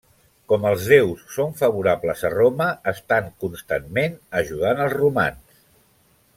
Com 0.51 0.63
els 0.69 0.87
déus 0.93 1.19
són 1.33 1.51
favorables 1.59 2.25
a 2.29 2.33
Roma, 2.37 2.67
estan 2.93 3.29
constantment 3.45 4.19
ajudant 4.43 4.85
els 4.89 4.99
romans. 4.99 5.65